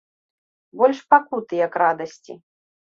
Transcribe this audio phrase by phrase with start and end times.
[0.79, 2.33] Больш пакуты, як радасці.